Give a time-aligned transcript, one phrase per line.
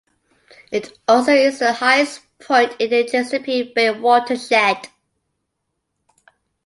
[0.71, 4.87] It also is the highest point in the Chesapeake Bay Watershed.